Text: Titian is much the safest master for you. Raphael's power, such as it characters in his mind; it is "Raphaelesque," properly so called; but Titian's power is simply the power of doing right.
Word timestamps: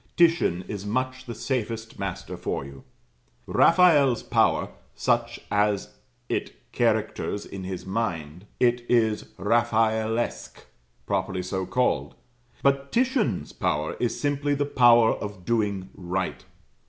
Titian 0.17 0.63
is 0.67 0.83
much 0.83 1.25
the 1.27 1.35
safest 1.35 1.99
master 1.99 2.35
for 2.35 2.65
you. 2.65 2.83
Raphael's 3.45 4.23
power, 4.23 4.69
such 4.95 5.39
as 5.51 5.89
it 6.27 6.55
characters 6.71 7.45
in 7.45 7.65
his 7.65 7.85
mind; 7.85 8.47
it 8.59 8.83
is 8.89 9.25
"Raphaelesque," 9.37 10.65
properly 11.05 11.43
so 11.43 11.67
called; 11.67 12.15
but 12.63 12.91
Titian's 12.91 13.53
power 13.53 13.95
is 13.99 14.19
simply 14.19 14.55
the 14.55 14.65
power 14.65 15.13
of 15.13 15.45
doing 15.45 15.91
right. 15.93 16.45